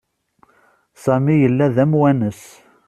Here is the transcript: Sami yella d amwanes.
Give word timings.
Sami 1.03 1.35
yella 1.41 1.65
d 1.75 1.77
amwanes. 1.83 2.41